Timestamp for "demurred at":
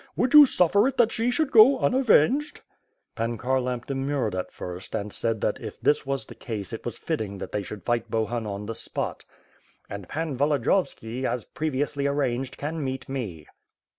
3.85-4.51